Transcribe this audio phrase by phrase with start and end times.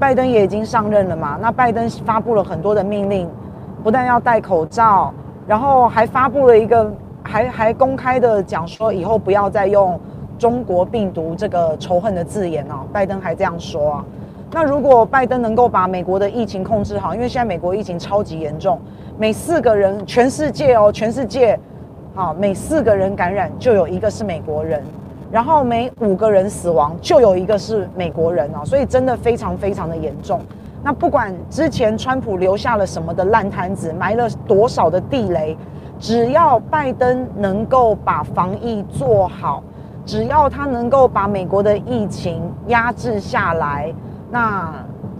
[0.00, 3.28] 拜登也已经上任了嘛，那拜登发布了很多的命令，
[3.84, 5.12] 不但要戴口罩，
[5.46, 6.90] 然后还发布了一个，
[7.22, 10.00] 还还公开的讲说以后不要再用
[10.38, 14.04] 中国病毒这个仇恨的字眼哦，拜登还这样说啊。
[14.52, 18.80] 那如果拜登能够把美国的疫情控制好，因为现在美国疫情超级严重，
[19.18, 21.60] 每四个人，全世界哦，全世界，
[22.14, 24.82] 好，每四个人感染就有一个是美国人，
[25.30, 30.40] 然后每五个人死亡就有一个是美国人哦，所以真的非常非常的严重。
[30.82, 35.56] 那不管之前川普留下了什么的烂摊子，埋了多少的地雷，
[35.98, 39.62] 只要拜登能够把防疫做好，
[40.06, 43.92] 只要他能够把美国的疫情压制下来。
[44.30, 44.72] 那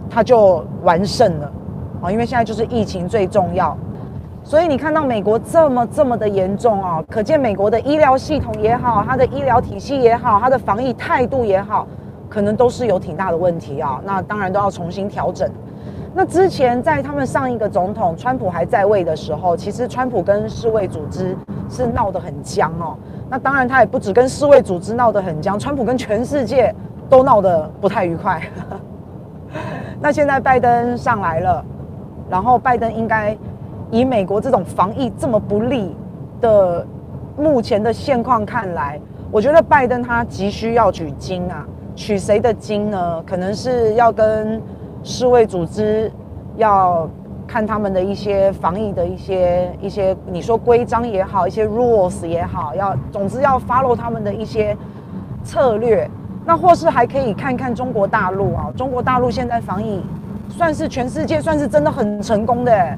[0.09, 1.51] 他就完胜了，
[2.01, 3.77] 啊，因为现在就是疫情最重要，
[4.43, 11.87] 所以你看到美国这么这么的严重啊，可见美国的医疗系统也好，它的医疗体系也好，它的防疫态度也好，
[12.27, 14.01] 可能都是有挺大的问题啊。
[14.03, 15.49] 那当然都要重新调整。
[16.13, 21.37] 那之前在他们上一个总统川普还在位的时候，其实川普跟世卫组织
[21.69, 22.97] 是闹得很僵哦。
[23.29, 26.75] 那当然他也不止跟世卫组织闹得很僵，川普跟全世界
[27.09, 28.41] 都闹得不太愉快。
[30.01, 31.63] 那现在拜登上来了，
[32.29, 33.37] 然后拜登应该
[33.91, 35.95] 以美国这种防疫这么不利
[36.39, 36.85] 的
[37.37, 43.21] 目前的现况看来，我觉得拜登他急需要取经啊，取谁的经呢？
[43.27, 44.61] 可能是要跟
[45.03, 46.11] 世卫组织
[46.55, 47.09] 要
[47.45, 54.75] 看他们的一些防疫的一些一些，你说规章也好，一些 rules 也好，要总之要 follow 他们的一些
[55.43, 56.09] 策略。
[56.45, 60.01] 那或是还可以看看中国大陆啊，中国大陆现在防疫
[60.49, 62.97] 算是全世界算是真的很成功的。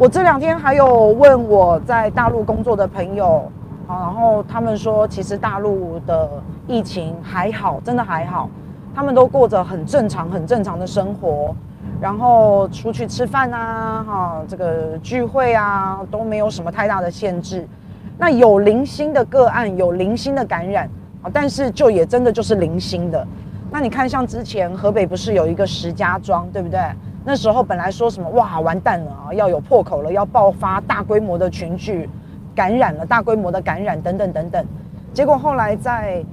[0.00, 3.52] 我这两天还有问我在大陆工作的朋友
[3.86, 8.48] 啊，然后他们说其实大陆的疫情还好，真的还好，
[8.94, 11.54] 他们都过着很正常、很正常的生活，
[12.00, 17.68] 然后出去吃饭啊，哈，这个聚会啊都没有什么太大的限制。
[18.16, 20.88] 那有零星的个案，有零星的感染。
[21.20, 23.26] 啊，但是就也真的就是零星的。
[23.70, 26.80] 那你看，像之前河北不是有一个石家庄，对不对？
[27.24, 32.08] 那时候本来说什么哇，完蛋了啊，要有破口了，要爆发大规模的群聚
[32.54, 34.64] 感染了，大规模的感染等等等等。
[35.12, 36.24] 结果后来在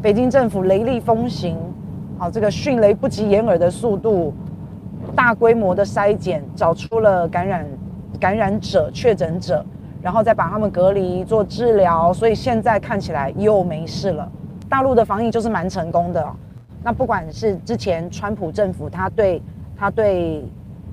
[0.00, 1.56] 北京政府雷厉风行，
[2.18, 4.32] 啊，这个迅雷不及掩耳的速度，
[5.14, 7.66] 大规模的筛检，找出了感染
[8.20, 9.64] 感染者、确诊者。
[10.02, 14.30] 然后再把他们隔离做治疗，所以现在看起来又没事了。
[14.68, 16.24] 大陆的防疫就是蛮成功的。
[16.80, 19.42] 那不管是之前川普政府，他对
[19.78, 20.44] 他对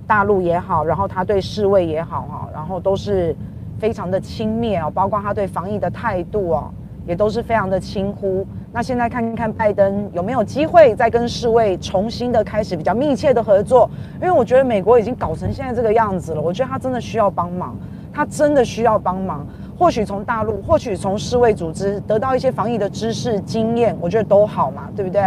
[0.06, 3.36] 大陆也好，然后他对世卫也好哈，然后都是
[3.80, 6.70] 非常的轻蔑哦，包括他对防疫的态度哦，
[7.06, 8.46] 也都是非常的轻忽。
[8.72, 13.90] 那现在看看拜登有没有机会再跟世卫重新的开始比较密切的合作？
[14.16, 17.76] 因为我觉得美国已经搞成现在这个样子了，我觉得他真的需要帮忙。
[18.16, 19.44] 他真的需要帮忙，
[19.76, 25.24] 或许从大陆，或许从世卫组织得到一些防疫的知识经验，我觉得都好嘛，对不对？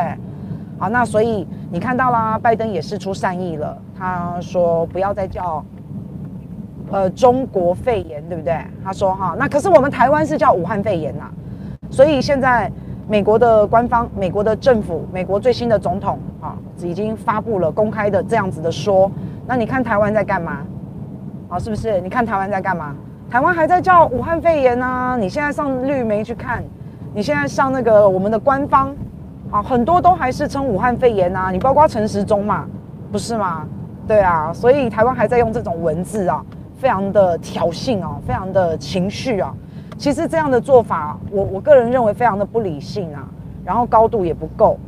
[0.78, 5.64] 好，那所以你看到啦，拜登也释出善意了，他说不要再叫
[6.90, 8.58] 呃中国肺炎，对不对？
[8.84, 11.24] 他说哈，那可是我们台湾是叫武汉肺炎呐，
[11.90, 12.70] 所以现在
[13.08, 19.10] 美国的官方、美国的政府、美国最新的总统啊，已经发布了公开的这样子的说，
[19.46, 20.58] 那你看台湾在干嘛？
[21.48, 22.00] 好，是不是？
[22.00, 22.94] 你看台湾在干嘛？
[23.30, 25.16] 台湾还在叫武汉肺炎啊！
[25.16, 26.62] 你现在上绿媒去看，
[27.14, 28.94] 你现在上那个我们的官方，
[29.50, 31.50] 啊，很多都还是称武汉肺炎啊！
[31.50, 32.66] 你包括陈时中嘛，
[33.12, 33.66] 不是吗？
[34.06, 36.44] 对啊，所以台湾还在用这种文字啊，
[36.78, 39.54] 非常的挑衅啊，非常的情绪啊。
[39.96, 43.26] 其实这样的做法，我我个人认为非常的不理性啊，
[43.64, 44.78] 然后高度也不够。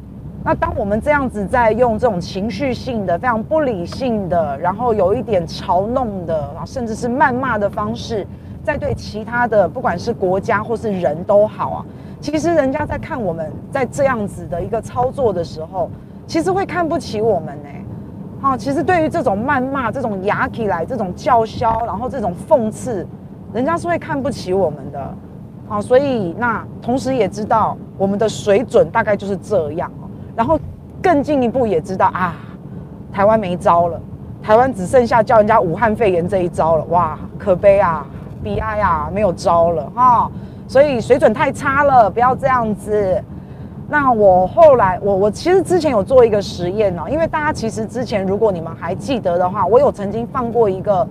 [0.44, 8.26] 那当我们这样子在用这种情绪性的、非常不理性的，然后有一点嘲弄的，然后甚至是谩骂的方式，
[8.68, 11.84] 在对其他的不管是国家或是人都好啊，
[12.20, 15.90] 其实人家在看我们在这样子的一个操作的时候，
[16.26, 17.68] 其实会看不起我们呢。
[18.42, 23.06] 好，其实对于这种谩骂、这种牙起来、这种叫嚣，然后这种讽刺，
[23.54, 25.14] 人家是会看不起我们的。
[25.66, 29.90] 好，所以那同时也知道我们的水准大概就是这样。
[30.36, 30.60] 然后
[31.00, 32.36] 更进一步也知道啊，
[33.10, 33.98] 台湾没招了，
[34.42, 38.06] 台湾只剩下叫人家武汉肺炎这一招了，哇，可悲啊，
[38.44, 40.30] bi 啊，没有招了哈、
[40.66, 43.22] 所以水准太差了，不要这样子。
[43.90, 51.06] 那我后来，我我其实之前有做一个实验哦，因为大家其实之前如果你们还记得的话，我有曾经放过一个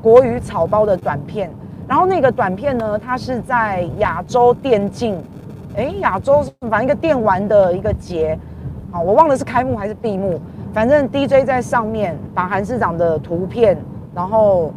[0.00, 1.50] 国语草包的短片，
[1.88, 5.20] 然后那个短片呢，它是在亚洲电竞。
[5.76, 8.38] 哎，亚洲反正一个电玩的一个节，
[8.90, 10.40] 啊，我忘了是开幕还是闭幕，
[10.72, 13.76] 反正 DJ 在上面把韩市长的图片，
[14.14, 14.72] 然后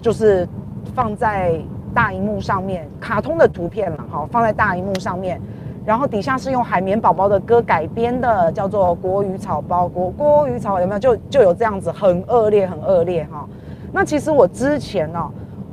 [0.00, 0.48] 就是
[0.98, 1.54] 放在
[1.94, 5.40] 大荧幕上面，卡通的图片嘛，好，放在大荧幕上面，
[5.86, 10.98] 然后底下是用海绵宝宝的歌改编的，叫做《国语草包》，国国语草有没有？
[10.98, 13.48] 就就有这样子，很恶劣，很恶劣哈。
[13.92, 15.24] 那其实我之前呢，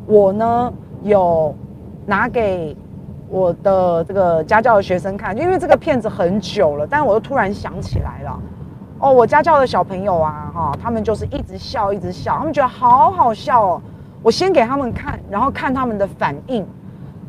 [0.05, 1.55] 我呢有
[2.05, 2.77] 拿给
[3.27, 8.39] 我的这个家教的学生看，因为这个片子很久了，但是我又突然想起来了。
[8.99, 13.81] 哦，我家教的小朋友啊，哈，他们就是一直笑，一直笑，他们觉得好好笑哦。
[14.25, 16.65] 我先给他们看，然后看他们的反应。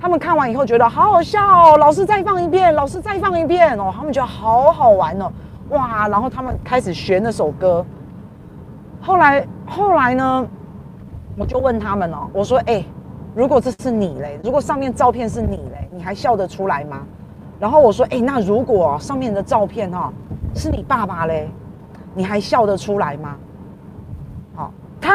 [0.01, 5.31] 他们看完以后觉得好好笑哦，老师再放一遍，老师再放一遍哦，他们觉得好好玩哦，
[5.69, 6.09] 哇！
[6.09, 7.85] 然后他们开始学那首歌。
[8.99, 10.49] 后来，后来呢，
[11.37, 12.83] 我就问他们哦，我说，哎，
[13.35, 17.03] 如果这是你嘞，如果上面照片是你嘞，你还笑得出来吗？
[17.61, 20.11] 然后我说，哎，那如果上面的照片哈
[20.55, 21.51] 是你爸爸嘞？
[22.15, 23.37] 你还笑得出来吗？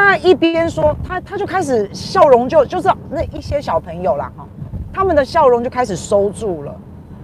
[0.04, 4.44] 那，一边说，他他就开始笑容就就是那一些小朋友啦，哈，
[4.92, 6.74] 他们的笑容就开始收住了，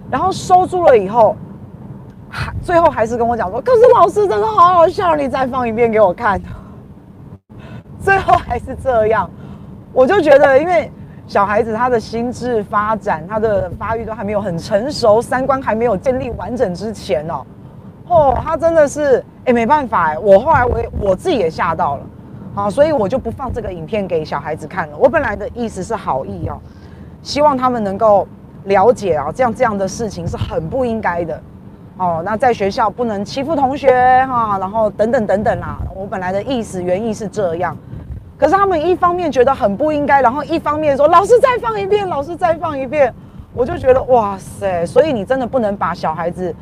[0.09, 1.37] 然后收住了以后，
[2.31, 6.41] 还最后还是跟我讲说，可是老师真的好好笑，你再放一遍给我看。
[8.01, 9.29] 最后还是这样，
[9.93, 10.91] 我就觉得，因为
[11.27, 17.45] 小孩子他的心智发展，他的发育都还没有很成熟，三观还没有建立完整之前哦。
[18.07, 22.03] 哦，他真的是，哎，没办法哎，我后来我我自己也吓到了，
[22.59, 24.97] 好，所以我就不放这个影片给小孩子看了。
[24.99, 26.59] 我本来的意思是好意哦，
[27.23, 28.27] 希望他们能够
[28.65, 31.41] 了解啊，这样这样的事情是很不应该的，
[31.99, 35.79] 哦，那在学校不能欺负同学哈，然后等等等等啦。
[35.95, 37.77] 我本来的意思原意是这样，
[38.37, 43.15] 可是他们一方面觉得很不应该，然后一方面说老师再放一遍，老师再放一遍，
[43.55, 46.53] 我就觉得哇塞，所以你真的不能把小孩子。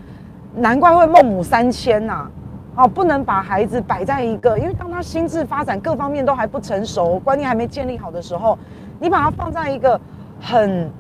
[0.57, 2.29] 难怪会孟母三迁呐，
[2.77, 8.59] 哦，不能把孩子摆在一个，因为当他心智发展各方面都还不成熟，观念还没建立好的时候，
[9.01, 9.99] 你把他放在一个
[10.39, 10.91] 很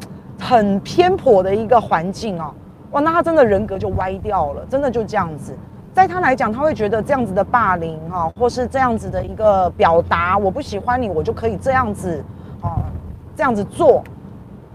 [0.41, 2.55] 很偏颇的一个环境哦，
[2.93, 5.55] 哇，那他真的人格就歪掉了，真的就这样子，
[5.93, 12.25] 在他来讲，他会觉得这样子的霸凌哈，或是这样子的一个表达，我不喜欢你，我就可以这样子
[12.63, 12.81] 哦，
[13.35, 14.03] 这样子做，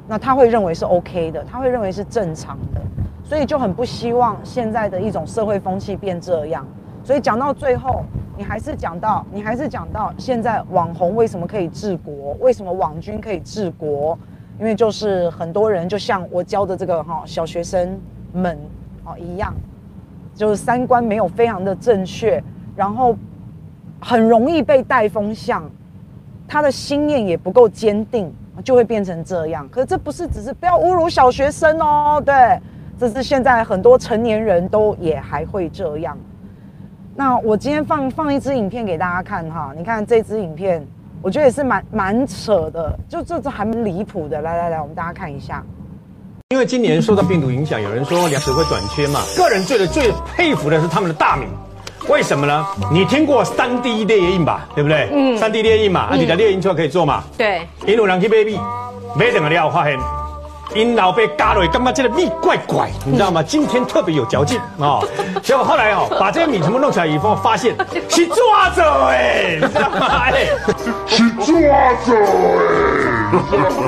[0.08, 2.82] 那他会认为是 OK 的，他会认为是正常的。
[3.24, 6.64] 所以就很不希望现在的一种社会风气变这样。
[7.04, 8.04] 所以讲到最后，
[8.38, 12.36] 你还是讲到，你还是讲到现在网红为什么可以治国？
[12.40, 14.18] 为什么网军可以治国？
[14.60, 18.00] 因为就是很多人就像我教的这个哈小学生
[18.32, 18.58] 们
[19.04, 19.54] 哦一样，
[20.36, 22.42] 就是三观没有非常的正确，
[22.76, 23.16] 然后
[24.00, 25.68] 很容易被带风向，
[26.48, 28.32] 他的心念也不够坚定，
[28.64, 29.68] 就会变成这样。
[29.70, 32.34] 可这不是只是不要侮辱小学生哦，对。
[33.00, 36.16] 这是现在很多成年人都也还会这样。
[37.16, 40.86] 那我今天放放一支影片给大家看哈，你看这支影片，
[41.22, 44.42] 我觉得也是蛮蛮扯的，就这这还蛮离谱的。
[44.42, 45.64] 来来来，我们大家看一下。
[46.50, 49.20] 因为今年受到病毒影响，有人说粮食会短缺嘛。
[49.38, 51.46] 个人觉得最佩服的是他们的大米，
[52.10, 52.66] 为什么呢？
[52.92, 54.68] 你听过三 D 列印吧？
[54.74, 55.10] 对不对？
[55.12, 55.38] 嗯。
[55.38, 57.24] 三 D 列印嘛，啊，你的列印就可以做嘛？
[57.38, 57.62] 对。
[57.88, 58.60] 印度人去买米，
[59.18, 60.00] 买什么料发现？
[60.74, 63.44] 因老被嘎了，干嘛这个米怪怪，你知道吗？
[63.44, 65.00] 今天特别有嚼劲啊。
[65.44, 67.76] 结果后来哦，把这些米全部弄出来以后，发现
[68.10, 70.08] 是抓走哎，你知道吗？
[70.32, 70.46] 哎，
[71.08, 72.14] 是抓走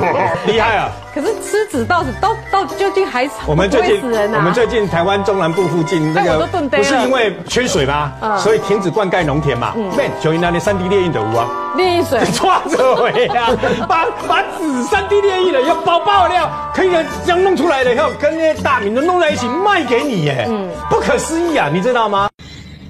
[0.04, 0.90] 哎， 厉害啊！
[1.14, 3.34] 可是吃子到底到到究竟还死？
[3.46, 4.02] 我们最近
[4.34, 8.12] 我们最近台湾中南部附近那个不是因为缺水吗？
[8.40, 9.74] 所以停止灌溉农田嘛。
[9.96, 13.48] 对，就那里三 D 列印的屋啊，列印水 抓走呀！
[13.88, 16.90] 把把纸三 D 列印了，要包爆料，可以
[17.24, 22.28] 这样弄出来的，以后跟那些大米都弄在一起卖给你耶，嗯，不可思议啊，你知道吗？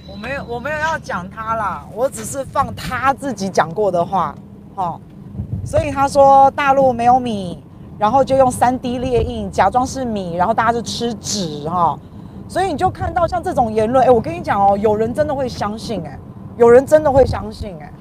[0.07, 4.33] 我没有我没有要讲他啦，我只是放他自己讲过的话，
[4.75, 4.97] 哦，
[5.65, 7.61] 所以他说大陆没有米。
[7.97, 11.97] 然后就用三 D 列印假装是米，然后大家就吃纸哈，
[12.47, 16.17] 所以你就看到像这种言论，哎，我跟你讲哦，有人真的会相信哎，
[16.57, 17.93] 有人真的会相信哎，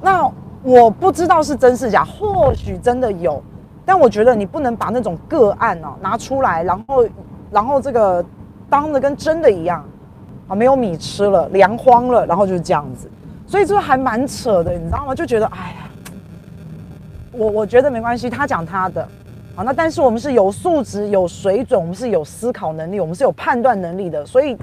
[0.00, 0.30] 那
[0.62, 3.42] 我不知道是真是假，或许真的有，
[3.84, 7.04] 但我觉得你不能把那种个案哦拿出来，然后
[7.50, 8.24] 然后这个
[8.70, 9.84] 当的跟真的一样
[10.48, 13.10] 啊，没有米吃了，粮荒了，然后就是这样子，
[13.46, 15.14] 所以这还蛮扯的，你知道吗？
[15.14, 15.90] 就觉得哎呀，
[17.32, 19.06] 我我觉得没关系，他讲他的。
[19.54, 24.24] 好，那但是我们是有素质、有水准，我们是有思考能力，我们是有判断能力的。
[24.24, 24.56] 所以，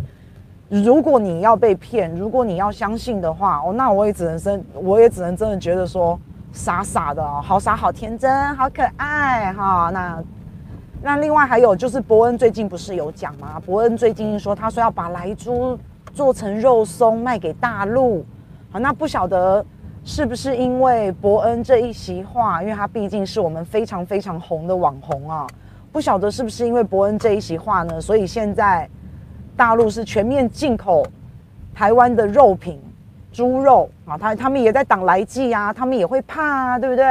[0.67, 6.19] 如果你要被骗，如果你要相信的话，哦，那我也只能真，我也只能真的觉得说，
[6.51, 9.91] 傻傻的，好傻，好天真，好可爱，哈。
[9.93, 10.23] 那
[11.03, 13.61] 那另外还有就是，伯恩最近不是有讲吗？
[13.63, 15.77] 伯恩最近说，他说要把莱猪
[16.13, 18.25] 做成肉松卖给大陆。
[18.71, 19.63] 好，那不晓得
[20.11, 25.45] 是不是因为伯恩这一席话，因为他毕竟是我们非常非常红的网红啊，
[25.91, 28.01] 不晓得是不是因为伯恩这一席话呢？
[28.01, 28.89] 所以现在
[29.55, 31.05] 大陆是全面进口
[31.75, 32.81] 台湾的肉品，
[33.31, 37.05] 猪肉啊，他他们也在挡来剂啊，他们也会怕啊，对不对？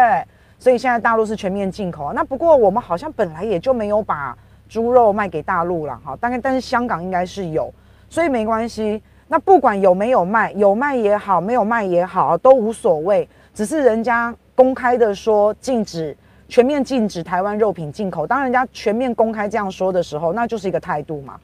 [0.59, 2.13] 所以现在大陆是全面进口啊。
[2.13, 4.37] 那不过我们好像本来也就没有把
[4.69, 7.73] 猪肉卖给大陆了哈，大概但是香港应该是有，
[8.11, 9.01] 所以没关系。
[9.29, 13.29] 那不管有没有卖，有卖也好，没有卖也好，都无所谓。
[13.55, 16.17] 只是人家公开的说禁止，
[16.49, 18.27] 全面禁止台湾肉品进口。
[18.27, 21.39] 当人家全面公开这样说的时候，那就是一个态度嘛。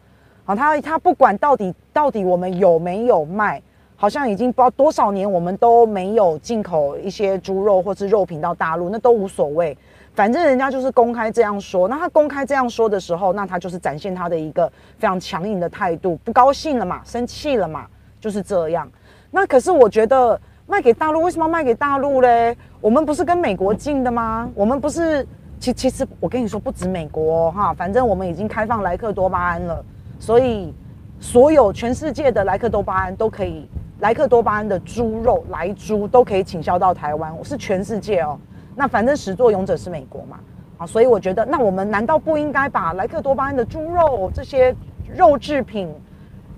[0.45, 3.63] 好，他他不管到底到底我们有没有卖。
[3.97, 9.75] 好像已经不知道多少年，我们都没有进口一些猪肉或是肉品到大陆，那都无所谓，
[10.15, 11.89] 反正人家就是公开这样说。
[11.89, 17.87] 那他公开这样说的时候，那他就是展现他的一个非常强硬的态度，不高兴了嘛，生气了嘛，
[18.21, 18.89] 就是这样。
[19.31, 22.57] 那可是我觉得卖给大陆，为什么要卖给大陆嘞？
[22.81, 24.49] 我们不是跟美国进的吗？
[24.55, 25.27] 我们不是，
[25.59, 29.85] 其其实我跟你说，不止美国哈，反正我们已经开放莱克多巴胺了，
[30.21, 30.73] 所以
[31.19, 33.69] 所有全世界的莱克多巴胺都可以。
[34.01, 38.39] 莱克多巴胺的猪肉，莱猪都可以倾销到台湾，我是全世界哦。
[38.77, 40.39] 那反正始作俑者是美国嘛，
[40.79, 44.75] 啊，所以我觉得，那我们难道不应该把莱克多巴胺的猪肉这些
[45.17, 45.95] 肉制品，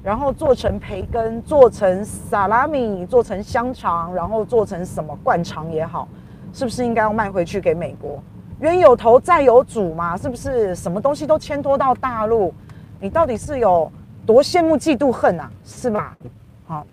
[0.02, 6.08] 然后做成培根，做成萨拉米，做成香肠，然后做成什么灌肠也好，
[6.52, 8.22] 是不是应该要卖回去给美国？
[8.60, 10.74] 冤有头债有主嘛，是不是？
[10.74, 12.54] 什么东西都牵拖到大陆，
[12.98, 13.92] 你到底是有
[14.24, 15.50] 多羡慕嫉妒恨啊？
[15.64, 16.16] 是吧？
[16.66, 16.86] 好。